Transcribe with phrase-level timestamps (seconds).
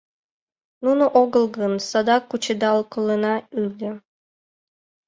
[0.83, 3.91] —Нуно огыл гын, садак кучедал колена ыле.